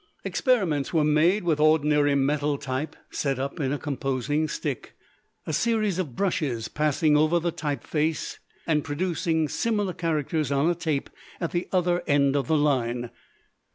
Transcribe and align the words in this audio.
Experiments 0.23 0.91
were 0.91 1.03
made 1.03 1.43
with 1.43 1.59
ordinary 1.59 2.15
metal 2.15 2.57
type 2.57 2.95
set 3.11 3.37
up 3.37 3.59
in 3.59 3.71
a 3.71 3.77
composing 3.77 4.47
stick, 4.47 4.95
a 5.45 5.53
series 5.53 5.99
of 5.99 6.15
brushes 6.15 6.67
passing 6.67 7.15
over 7.15 7.39
the 7.39 7.51
type 7.51 7.83
faces 7.83 8.39
and 8.65 8.83
producing 8.83 9.47
similar 9.47 9.93
characters 9.93 10.51
on 10.51 10.67
a 10.67 10.73
tape 10.73 11.11
at 11.39 11.51
the 11.51 11.67
other 11.71 12.01
end 12.07 12.35
of 12.35 12.47
the 12.47 12.57
line. 12.57 13.11